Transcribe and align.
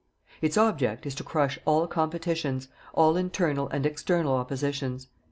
Its 0.41 0.57
object 0.57 1.05
is 1.05 1.13
to 1.13 1.23
crush 1.23 1.59
all 1.63 1.85
competitions, 1.85 2.67
all 2.95 3.15
internal 3.15 3.67
and 3.69 3.85
external 3.85 4.33
oppositions. 4.33 5.09